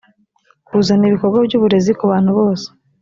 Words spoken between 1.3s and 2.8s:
by uburezi ku bantu bose